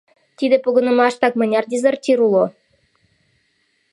Тиде 0.37 0.57
погынымаштак 0.63 1.33
мыняр 1.39 1.65
дезертир 1.71 2.19
уло? 2.27 2.45